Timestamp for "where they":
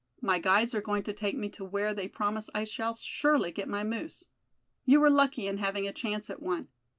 1.63-2.07